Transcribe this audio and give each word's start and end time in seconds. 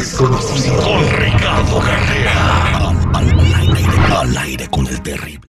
desconocido. 0.00 0.82
Con 0.82 1.00
Ricardo 1.18 1.78
Carrera. 1.80 2.88
Al, 4.18 4.34
aire 4.38 4.66
con 4.68 4.86
el 4.86 5.02
terrible. 5.02 5.42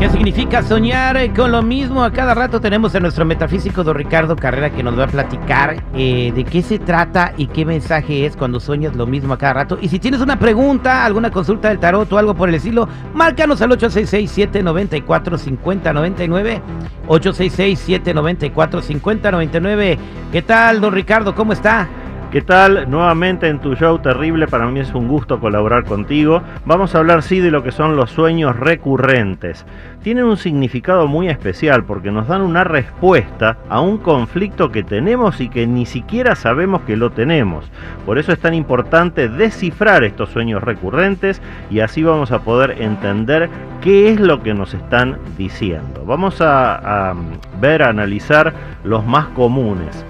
¿Qué 0.00 0.10
significa 0.10 0.64
soñar 0.64 1.32
con 1.32 1.52
lo 1.52 1.62
mismo? 1.62 2.02
A 2.02 2.12
cada 2.12 2.34
rato 2.34 2.60
tenemos 2.60 2.92
a 2.94 3.00
nuestro 3.00 3.24
metafísico 3.24 3.82
don 3.84 3.94
Ricardo 3.94 4.36
Carrera 4.36 4.68
que 4.70 4.82
nos 4.82 4.98
va 4.98 5.04
a 5.04 5.06
platicar 5.06 5.80
eh, 5.94 6.32
de 6.34 6.44
qué 6.44 6.60
se 6.62 6.80
trata 6.80 7.32
y 7.36 7.46
qué 7.46 7.64
mensaje 7.64 8.26
es 8.26 8.34
cuando 8.36 8.58
sueñas 8.58 8.96
lo 8.96 9.06
mismo 9.06 9.34
a 9.34 9.38
cada 9.38 9.54
rato. 9.54 9.78
Y 9.80 9.88
si 9.88 10.00
tienes 10.00 10.20
una 10.20 10.36
pregunta, 10.38 11.04
alguna 11.04 11.30
consulta 11.30 11.68
del 11.68 11.78
tarot 11.78 12.12
o 12.12 12.18
algo 12.18 12.34
por 12.34 12.48
el 12.48 12.56
estilo, 12.56 12.88
márcanos 13.14 13.62
al 13.62 13.70
866-794-5099. 13.70 16.60
866-794-5099. 17.06 19.98
¿Qué 20.32 20.42
tal, 20.42 20.80
don 20.80 20.92
Ricardo? 20.92 21.32
¿Cómo 21.34 21.52
está? 21.52 21.88
¿Qué 22.34 22.42
tal? 22.42 22.90
Nuevamente 22.90 23.46
en 23.46 23.60
tu 23.60 23.76
show 23.76 24.00
terrible, 24.00 24.48
para 24.48 24.66
mí 24.66 24.80
es 24.80 24.92
un 24.92 25.06
gusto 25.06 25.38
colaborar 25.38 25.84
contigo. 25.84 26.42
Vamos 26.66 26.92
a 26.92 26.98
hablar 26.98 27.22
sí 27.22 27.38
de 27.38 27.52
lo 27.52 27.62
que 27.62 27.70
son 27.70 27.94
los 27.94 28.10
sueños 28.10 28.58
recurrentes. 28.58 29.64
Tienen 30.02 30.24
un 30.24 30.36
significado 30.36 31.06
muy 31.06 31.28
especial 31.28 31.84
porque 31.84 32.10
nos 32.10 32.26
dan 32.26 32.42
una 32.42 32.64
respuesta 32.64 33.58
a 33.68 33.80
un 33.80 33.98
conflicto 33.98 34.72
que 34.72 34.82
tenemos 34.82 35.40
y 35.40 35.48
que 35.48 35.68
ni 35.68 35.86
siquiera 35.86 36.34
sabemos 36.34 36.82
que 36.82 36.96
lo 36.96 37.12
tenemos. 37.12 37.70
Por 38.04 38.18
eso 38.18 38.32
es 38.32 38.40
tan 38.40 38.54
importante 38.54 39.28
descifrar 39.28 40.02
estos 40.02 40.30
sueños 40.30 40.60
recurrentes 40.60 41.40
y 41.70 41.78
así 41.78 42.02
vamos 42.02 42.32
a 42.32 42.40
poder 42.40 42.82
entender 42.82 43.48
qué 43.80 44.10
es 44.10 44.18
lo 44.18 44.42
que 44.42 44.54
nos 44.54 44.74
están 44.74 45.18
diciendo. 45.38 46.04
Vamos 46.04 46.40
a, 46.40 47.14
ver, 47.60 47.84
analizar 47.84 48.52
los 48.82 49.06
más 49.06 49.26
comunes. 49.26 50.04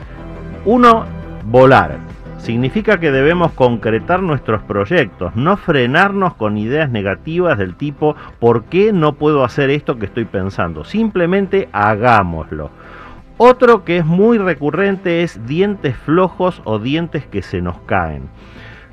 Uno, 0.65 1.05
volar 1.45 2.14
significa 2.45 3.01
que 3.01 3.11
debemos 3.11 3.53
concretar 3.53 4.23
nuestros 4.23 4.63
proyectos, 4.63 5.35
no 5.35 5.57
frenarnos 5.57 6.35
con 6.35 6.59
ideas 6.59 6.91
negativas 6.91 7.57
del 7.57 7.75
tipo 7.75 8.17
¿por 8.39 8.65
qué 8.65 8.93
no 8.93 9.15
puedo 9.15 9.45
hacer 9.45 9.71
esto 9.71 9.99
que 9.99 10.05
estoy 10.05 10.27
pensando? 10.27 10.85
Simplemente 10.85 11.71
hagámoslo. 11.73 12.71
Otro 13.39 13.85
que 13.85 13.97
es 13.97 14.05
muy 14.05 14.37
recurrente 14.37 15.23
es 15.23 15.45
dientes 15.47 15.97
flojos 15.97 16.61
o 16.65 16.79
dientes 16.79 17.27
que 17.27 17.41
se 17.41 17.63
nos 17.63 17.79
caen. 17.81 18.29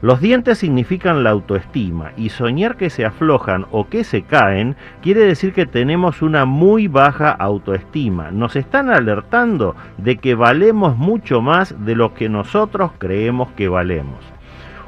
Los 0.02 0.20
dientes 0.20 0.58
significan 0.58 1.24
la 1.24 1.30
autoestima 1.30 2.12
y 2.18 2.30
soñar 2.30 2.76
que 2.76 2.90
se 2.90 3.06
aflojan 3.06 3.68
o 3.70 3.88
que 3.88 4.04
se 4.04 4.24
caen 4.24 4.76
quiere 5.04 5.22
decir 5.22 5.54
que 5.54 5.68
tenemos 5.68 6.24
una 6.24 6.46
muy 6.46 6.88
baja 6.88 7.30
autoestima. 7.30 8.32
Nos 8.32 8.56
están 8.56 8.90
alertando 8.90 9.76
de 10.00 10.18
que 10.18 10.34
valemos 10.34 10.98
mucho 10.98 11.44
más 11.44 11.86
de 11.86 11.94
lo 11.94 12.16
que 12.16 12.30
nosotros 12.30 12.94
creemos 12.98 13.52
que 13.52 13.68
valemos. 13.68 14.18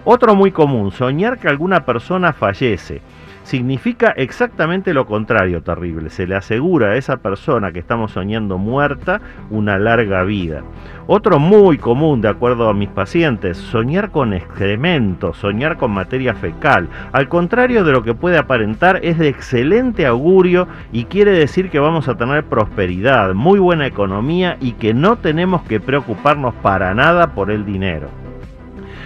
Otro 0.04 0.34
muy 0.34 0.52
común, 0.52 0.92
soñar 0.92 1.38
que 1.38 1.48
alguna 1.48 1.86
persona 1.86 2.34
fallece 2.34 3.02
significa 3.44 4.10
exactamente 4.12 4.94
lo 4.94 5.06
contrario 5.06 5.62
terrible. 5.62 6.10
Se 6.10 6.28
le 6.28 6.36
asegura 6.36 6.88
a 6.88 6.96
esa 6.96 7.18
persona 7.18 7.72
que 7.72 7.80
estamos 7.80 8.12
soñando 8.12 8.58
muerta 8.58 9.22
una 9.50 9.78
larga 9.78 10.24
vida. 10.24 10.64
Otro 11.06 11.38
muy 11.38 11.78
común, 11.78 12.22
de 12.22 12.30
acuerdo 12.30 12.70
a 12.70 12.74
mis 12.74 12.90
pacientes, 12.90 13.58
soñar 13.58 14.12
con 14.12 14.34
excremento, 14.34 15.34
soñar 15.34 15.78
con 15.78 15.92
materia 15.92 16.34
fecal. 16.34 16.88
Al 17.12 17.28
contrario 17.28 17.84
de 17.84 17.92
lo 17.92 18.04
que 18.04 18.14
puede 18.14 18.38
aparentar, 18.38 19.00
es 19.04 19.18
de 19.18 19.28
excelente 19.28 20.06
augurio 20.06 20.68
y 20.92 21.06
quiere 21.06 21.32
decir 21.32 21.70
que 21.70 21.80
vamos 21.80 22.08
a 22.08 22.16
tener 22.16 22.46
prosperidad, 22.46 23.34
muy 23.34 23.60
buena 23.60 23.86
economía 23.86 24.58
y 24.62 24.74
que 24.74 24.94
no 24.94 25.18
tenemos 25.18 25.64
que 25.64 25.82
preocuparnos 25.82 26.54
para 26.56 26.94
nada 26.94 27.34
por 27.34 27.52
el 27.52 27.66
dinero. 27.66 28.23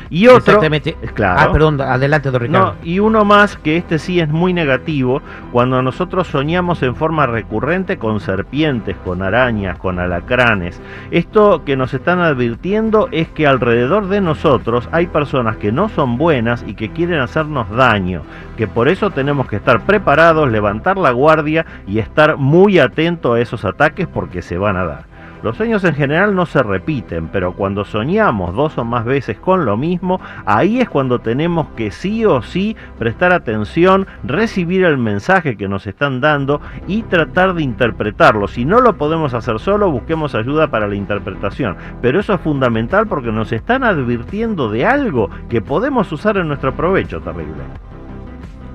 Y 0.09 0.28
otro, 0.28 0.38
Exactamente. 0.38 0.95
claro. 1.13 1.40
Ah, 1.41 1.51
perdón, 1.51 1.81
adelante, 1.81 2.31
don 2.31 2.41
Ricardo. 2.41 2.66
No, 2.68 2.75
y 2.84 3.00
uno 3.00 3.25
más 3.25 3.57
que 3.57 3.78
este 3.78 4.00
sí 4.00 4.19
es 4.19 4.29
muy 4.29 4.53
negativo, 4.53 5.22
cuando 5.51 5.81
nosotros 5.81 6.28
soñamos 6.28 6.84
en 6.84 6.95
forma 6.95 7.25
recurrente 7.25 7.97
con 7.97 8.19
serpientes, 8.19 8.95
con 9.03 9.22
arañas, 9.22 9.78
con 9.78 10.00
alacranes. 10.00 10.81
Esto 11.12 11.63
que 11.66 11.75
nos 11.75 11.94
están 11.94 12.19
advirtiendo 12.19 13.09
es 13.12 13.28
que 13.29 13.47
alrededor 13.47 14.07
de 14.07 14.22
nosotros 14.22 14.88
hay 14.91 15.07
personas 15.07 15.57
que 15.57 15.72
no 15.72 15.90
son 15.90 16.18
buenas 16.18 16.63
y 16.68 16.75
que 16.75 16.89
quieren 16.89 17.19
hacernos 17.19 17.69
daño, 17.69 18.22
que 18.56 18.68
por 18.68 18.88
eso 18.88 19.09
tenemos 19.12 19.47
que 19.47 19.57
estar 19.57 19.81
preparados, 19.81 20.50
levantar 20.50 20.97
la 20.97 21.12
guardia 21.12 21.66
y 21.88 22.00
estar 22.00 22.38
muy 22.38 22.79
atento 22.79 23.34
a 23.34 23.41
esos 23.41 23.66
ataques 23.66 24.07
porque 24.07 24.41
se 24.41 24.57
van 24.57 24.78
a 24.78 24.85
dar. 24.85 25.06
Los 25.44 25.58
sueños 25.58 25.84
en 25.84 25.94
general 25.94 26.36
no 26.36 26.46
se 26.46 26.64
repiten, 26.64 27.28
pero 27.28 27.53
cuando 27.53 27.86
soñamos 27.86 28.56
dos 28.56 28.78
o 28.78 28.86
más 28.86 29.06
veces 29.06 29.38
con 29.38 29.66
lo 29.66 29.78
mismo, 29.78 30.20
ahí 30.46 30.80
es 30.80 30.90
cuando 30.90 31.20
tenemos 31.20 31.68
que 31.75 31.92
sí 31.92 32.25
o 32.25 32.42
sí 32.42 32.75
prestar 32.98 33.34
atención, 33.34 34.08
recibir 34.24 34.84
el 34.84 34.98
mensaje 34.98 35.56
que 35.56 35.68
nos 35.68 35.86
están 35.86 36.22
dando 36.22 36.59
y 36.88 37.03
tratar 37.03 37.53
de 37.53 37.64
interpretarlo. 37.64 38.48
Si 38.48 38.66
no 38.66 38.81
lo 38.81 38.98
podemos 38.98 39.34
hacer 39.34 39.59
solo, 39.59 39.92
busquemos 39.92 40.36
ayuda 40.36 40.68
para 40.68 40.88
la 40.88 40.96
interpretación. 40.96 41.78
Pero 42.02 42.19
eso 42.19 42.34
es 42.34 42.42
fundamental 42.42 43.08
porque 43.08 43.31
nos 43.31 43.52
están 43.52 43.84
advirtiendo 43.84 44.69
de 44.69 44.86
algo 44.86 45.30
que 45.50 45.62
podemos 45.62 46.12
usar 46.12 46.38
en 46.38 46.48
nuestro 46.48 46.75
provecho 46.75 47.22
terrible. 47.22 47.64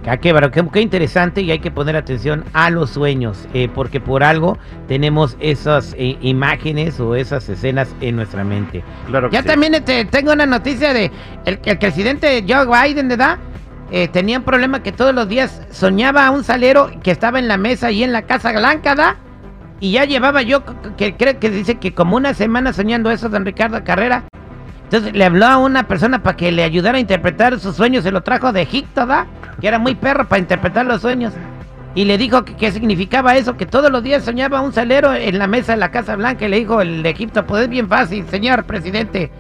Ah, 0.07 0.17
qué, 0.17 0.35
qué, 0.53 0.69
qué 0.73 0.81
interesante 0.81 1.43
y 1.43 1.51
hay 1.53 1.61
que 1.61 1.71
poner 1.71 1.95
atención 1.97 2.45
a 2.53 2.71
los 2.71 2.91
sueños, 2.91 3.47
eh, 3.55 3.69
porque 3.73 4.01
por 4.01 4.25
algo 4.25 4.59
tenemos 4.89 5.37
esas 5.39 5.95
eh, 5.97 6.17
imágenes 6.21 6.99
o 6.99 7.15
esas 7.15 7.49
escenas 7.49 7.95
en 8.01 8.17
nuestra 8.17 8.43
mente. 8.43 8.83
Claro 9.07 9.31
Ya 9.31 9.43
sí. 9.43 9.47
también 9.47 9.75
este, 9.75 10.05
tengo 10.07 10.33
una 10.33 10.47
noticia 10.47 10.93
de 10.93 11.13
el, 11.45 11.61
el 11.65 11.79
presidente 11.79 12.45
Joe 12.49 12.67
Biden, 12.67 13.09
¿verdad? 13.09 13.39
Eh, 13.93 14.09
tenía 14.09 14.39
un 14.39 14.45
problema 14.45 14.83
que 14.83 14.91
todos 14.91 15.15
los 15.15 15.29
días 15.29 15.63
soñaba 15.71 16.27
a 16.27 16.31
un 16.31 16.45
salero 16.45 16.91
que 17.03 17.11
estaba 17.11 17.39
en 17.39 17.47
la 17.47 17.59
mesa 17.59 17.91
y 17.91 18.03
en 18.03 18.11
la 18.13 18.23
Casa 18.23 18.51
Blanca, 18.53 18.95
¿da? 18.95 19.17
Y 19.81 19.93
ya 19.93 20.05
llevaba 20.05 20.43
yo, 20.43 20.63
que 20.97 21.17
creo 21.17 21.39
que 21.39 21.51
dice 21.51 21.75
que 21.77 21.93
como 21.95 22.17
una 22.17 22.35
semana 22.35 22.73
soñando 22.73 23.11
eso, 23.11 23.29
don 23.29 23.45
Ricardo 23.45 23.85
Carrera. 23.85 24.25
Entonces 24.93 25.17
le 25.17 25.25
habló 25.25 25.47
a 25.47 25.57
una 25.57 25.85
persona 25.85 26.23
para 26.23 26.37
que 26.37 26.53
le 26.53 26.63
ayudara 26.63 26.99
a 26.99 27.01
interpretar 27.01 27.59
sus 27.59 27.77
sueños, 27.77 28.05
se 28.05 28.11
lo 28.11 28.21
trajo 28.21 28.53
de 28.53 28.61
Egipto, 28.61 29.07
¿da? 29.07 29.27
Que 29.59 29.69
era 29.69 29.79
muy 29.79 29.95
perro 29.95 30.29
para 30.29 30.39
interpretar 30.39 30.85
los 30.85 31.01
sueños. 31.01 31.33
Y 31.95 32.05
le 32.05 32.19
dijo 32.19 32.45
que, 32.45 32.55
que 32.57 32.71
significaba 32.73 33.35
eso, 33.37 33.57
que 33.57 33.65
todos 33.65 33.91
los 33.91 34.03
días 34.03 34.23
soñaba 34.23 34.61
un 34.61 34.75
salero 34.75 35.15
en 35.15 35.39
la 35.39 35.47
mesa 35.47 35.73
de 35.73 35.79
la 35.79 35.91
Casa 35.91 36.15
Blanca. 36.15 36.45
Y 36.45 36.49
le 36.49 36.59
dijo 36.59 36.83
el 36.83 37.03
de 37.03 37.09
Egipto, 37.09 37.47
pues 37.47 37.63
es 37.63 37.71
bien 37.71 37.89
fácil, 37.89 38.29
señor 38.29 38.65
presidente. 38.65 39.33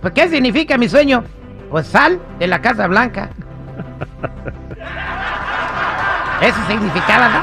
Pues 0.00 0.14
¿qué 0.14 0.28
significa 0.28 0.78
mi 0.78 0.88
sueño? 0.88 1.24
Pues 1.68 1.88
sal 1.88 2.20
de 2.38 2.46
la 2.46 2.60
Casa 2.60 2.86
Blanca. 2.86 3.30
Eso 6.42 6.58
significaba, 6.68 7.28
¿no? 7.28 7.40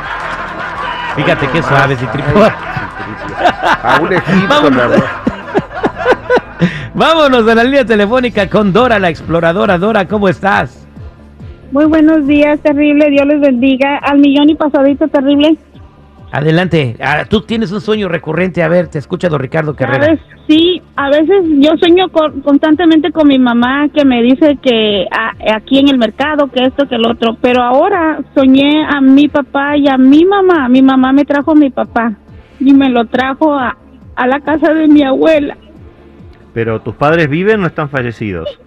Fíjate 1.17 1.45
qué 1.49 1.61
suave, 1.61 1.97
si 1.97 2.05
A 3.83 3.99
un 4.01 4.13
Egipto, 4.13 4.71
Vámonos. 6.95 7.47
a 7.47 7.55
la 7.55 7.63
línea 7.63 7.85
telefónica 7.85 8.49
con 8.49 8.71
Dora, 8.71 8.99
la 8.99 9.09
exploradora. 9.09 9.77
Dora, 9.77 10.07
¿cómo 10.07 10.29
estás? 10.29 10.87
Muy 11.71 11.85
buenos 11.85 12.27
días, 12.27 12.59
terrible. 12.59 13.09
Dios 13.09 13.25
les 13.25 13.41
bendiga. 13.41 13.97
Al 13.97 14.19
millón 14.19 14.49
y 14.49 14.55
pasadito, 14.55 15.07
terrible. 15.07 15.57
Adelante. 16.31 16.95
Ah, 16.99 17.25
tú 17.27 17.41
tienes 17.41 17.71
un 17.71 17.81
sueño 17.81 18.09
recurrente. 18.09 18.61
A 18.63 18.67
ver, 18.67 18.87
te 18.87 18.99
escucha 18.99 19.29
don 19.29 19.39
Ricardo 19.39 19.75
Carrera. 19.75 20.05
¿Sabes? 20.05 20.19
Sí, 20.47 20.81
a 20.95 21.09
veces 21.09 21.43
yo 21.59 21.71
sueño 21.79 22.09
con- 22.09 22.41
constantemente 22.41 23.11
con 23.11 23.27
mi 23.27 23.39
mamá 23.39 23.87
que 23.93 24.03
me 24.05 24.21
dice 24.21 24.57
que 24.61 25.05
aquí 25.55 25.79
en 25.79 25.89
el 25.89 25.97
mercado, 25.97 26.47
que 26.47 26.63
esto, 26.63 26.87
que 26.87 26.95
el 26.95 27.05
otro. 27.07 27.37
Pero 27.41 27.61
ahora 27.63 28.19
soñé 28.35 28.83
a 28.85 28.99
mi 29.01 29.27
papá 29.27 29.77
y 29.77 29.87
a 29.87 29.97
mi 29.97 30.25
mamá. 30.25 30.69
Mi 30.69 30.81
mamá 30.81 31.11
me 31.13 31.23
trajo 31.25 31.51
a 31.51 31.55
mi 31.55 31.69
papá 31.71 32.13
y 32.59 32.73
me 32.73 32.89
lo 32.89 33.05
trajo 33.05 33.53
a, 33.53 33.77
a 34.15 34.27
la 34.27 34.39
casa 34.41 34.73
de 34.73 34.87
mi 34.87 35.03
abuela. 35.03 35.57
Pero 36.53 36.81
tus 36.81 36.95
padres 36.95 37.29
viven 37.29 37.63
o 37.63 37.67
están 37.67 37.89
fallecidos. 37.89 38.59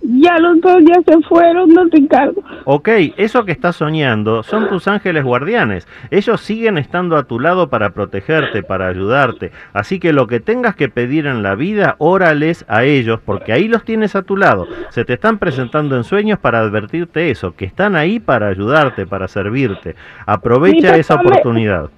Ya 0.00 0.38
los 0.38 0.60
dos 0.62 0.78
ya 0.86 0.94
se 1.06 1.20
fueron, 1.22 1.74
don 1.74 1.90
Ricardo. 1.90 2.40
Ok, 2.64 2.88
eso 3.18 3.44
que 3.44 3.52
estás 3.52 3.76
soñando 3.76 4.42
son 4.42 4.68
tus 4.68 4.88
ángeles 4.88 5.22
guardianes. 5.22 5.86
Ellos 6.10 6.40
siguen 6.40 6.78
estando 6.78 7.16
a 7.16 7.24
tu 7.24 7.38
lado 7.40 7.68
para 7.68 7.90
protegerte, 7.90 8.62
para 8.62 8.86
ayudarte. 8.88 9.50
Así 9.74 9.98
que 10.00 10.14
lo 10.14 10.26
que 10.26 10.40
tengas 10.40 10.76
que 10.76 10.88
pedir 10.88 11.26
en 11.26 11.42
la 11.42 11.56
vida, 11.56 11.96
órales 11.98 12.64
a 12.68 12.84
ellos, 12.84 13.20
porque 13.22 13.52
ahí 13.52 13.68
los 13.68 13.84
tienes 13.84 14.16
a 14.16 14.22
tu 14.22 14.36
lado. 14.38 14.66
Se 14.90 15.04
te 15.04 15.14
están 15.14 15.36
presentando 15.38 15.94
en 15.96 16.04
sueños 16.04 16.38
para 16.38 16.60
advertirte 16.60 17.30
eso, 17.30 17.54
que 17.54 17.66
están 17.66 17.94
ahí 17.94 18.18
para 18.18 18.48
ayudarte, 18.48 19.04
para 19.04 19.28
servirte. 19.28 19.94
Aprovecha 20.24 20.96
esa 20.96 21.16
me- 21.16 21.28
oportunidad. 21.28 21.90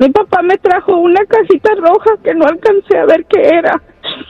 Mi 0.00 0.08
papá 0.10 0.42
me 0.42 0.56
trajo 0.58 0.96
una 0.96 1.24
casita 1.26 1.70
roja 1.76 2.10
que 2.24 2.32
no 2.34 2.46
alcancé 2.46 2.98
a 2.98 3.04
ver 3.04 3.24
qué 3.28 3.48
era. 3.48 3.80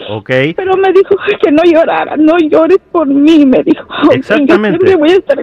Ok, 0.09 0.31
Pero 0.57 0.77
me 0.77 0.93
dijo 0.93 1.17
que 1.43 1.53
no 1.53 1.63
llorara, 1.65 2.17
no 2.17 2.37
llores 2.39 2.79
por 2.93 3.07
mí, 3.07 3.45
me 3.47 3.63
dijo. 3.63 3.87
Exactamente. 4.13 4.79
Yo 4.81 4.87
siempre 4.87 4.97
voy 4.97 5.11
a 5.11 5.17
estar 5.17 5.39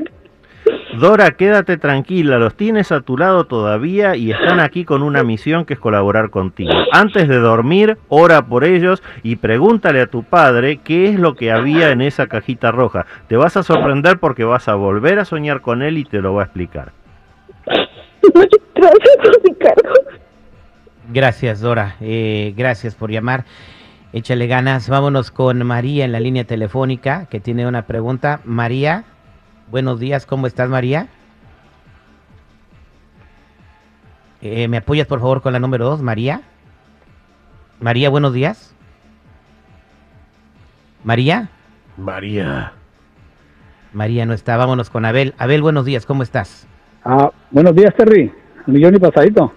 Dora, 1.00 1.32
quédate 1.32 1.78
tranquila, 1.78 2.40
los 2.40 2.56
tienes 2.56 2.92
a 2.92 3.02
tu 3.02 3.18
lado 3.18 3.46
todavía 3.46 4.16
y 4.16 4.32
están 4.32 4.60
aquí 4.60 4.86
con 4.86 5.04
una 5.04 5.24
misión 5.24 5.66
que 5.66 5.74
es 5.74 5.80
colaborar 5.80 6.30
contigo. 6.30 6.72
Antes 6.92 7.28
de 7.28 7.38
dormir, 7.38 7.98
ora 8.08 8.46
por 8.48 8.64
ellos 8.64 9.04
y 9.22 9.36
pregúntale 9.36 10.02
a 10.02 10.08
tu 10.08 10.24
padre 10.24 10.78
qué 10.78 11.10
es 11.10 11.20
lo 11.20 11.36
que 11.36 11.52
había 11.52 11.92
en 11.92 12.02
esa 12.02 12.28
cajita 12.28 12.72
roja. 12.72 13.06
Te 13.28 13.36
vas 13.36 13.58
a 13.58 13.64
sorprender 13.64 14.20
porque 14.20 14.44
vas 14.44 14.68
a 14.68 14.76
volver 14.76 15.20
a 15.20 15.26
soñar 15.26 15.62
con 15.62 15.82
él 15.82 15.98
y 15.98 16.06
te 16.06 16.22
lo 16.22 16.34
va 16.34 16.44
a 16.44 16.46
explicar. 16.46 16.94
Muchas 18.34 18.62
gracias, 18.74 19.44
Ricardo. 19.44 19.94
Gracias, 21.14 21.62
Dora. 21.62 21.96
Eh, 22.02 22.54
gracias 22.56 22.96
por 22.96 23.12
llamar. 23.12 23.46
Échale 24.16 24.48
ganas. 24.48 24.88
Vámonos 24.88 25.30
con 25.30 25.62
María 25.68 26.06
en 26.06 26.14
la 26.14 26.22
línea 26.22 26.46
telefónica 26.46 27.26
que 27.26 27.42
tiene 27.42 27.68
una 27.68 27.82
pregunta. 27.82 28.40
María, 28.46 29.04
buenos 29.70 30.00
días. 30.00 30.26
¿Cómo 30.26 30.48
estás, 30.48 30.70
María? 30.70 31.10
Eh, 34.42 34.70
¿Me 34.70 34.78
apoyas, 34.78 35.06
por 35.06 35.20
favor, 35.20 35.42
con 35.42 35.52
la 35.52 35.60
número 35.60 35.84
dos, 35.84 36.02
María? 36.02 36.44
María, 37.82 38.10
buenos 38.10 38.32
días. 38.32 38.74
María. 41.04 41.50
María. 41.98 42.72
María 43.92 44.26
no 44.26 44.32
está. 44.32 44.56
Vámonos 44.56 44.90
con 44.90 45.04
Abel. 45.04 45.34
Abel, 45.38 45.62
buenos 45.62 45.84
días. 45.84 46.06
¿Cómo 46.06 46.24
estás? 46.24 46.66
Ah, 47.04 47.30
buenos 47.52 47.76
días, 47.76 47.94
Terry. 47.98 48.32
Un 48.66 48.74
millón 48.76 48.96
y 48.96 49.00
pasadito. 49.00 49.52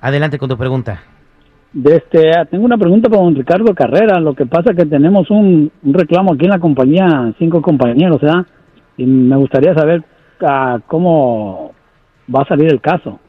Adelante 0.00 0.38
con 0.38 0.48
tu 0.48 0.56
pregunta. 0.56 1.02
De 1.72 1.96
este, 1.96 2.30
ah, 2.36 2.44
tengo 2.46 2.64
una 2.64 2.78
pregunta 2.78 3.08
para 3.08 3.22
don 3.22 3.34
Ricardo 3.34 3.74
Carrera. 3.74 4.18
Lo 4.18 4.34
que 4.34 4.46
pasa 4.46 4.70
es 4.70 4.76
que 4.76 4.86
tenemos 4.86 5.30
un, 5.30 5.70
un 5.82 5.94
reclamo 5.94 6.32
aquí 6.32 6.44
en 6.44 6.50
la 6.50 6.58
compañía, 6.58 7.32
cinco 7.38 7.62
compañeros, 7.62 8.20
¿verdad? 8.20 8.44
Y 8.96 9.06
me 9.06 9.36
gustaría 9.36 9.74
saber 9.74 10.02
ah, 10.42 10.78
cómo 10.86 11.72
va 12.34 12.42
a 12.42 12.48
salir 12.48 12.72
el 12.72 12.80
caso. 12.80 13.20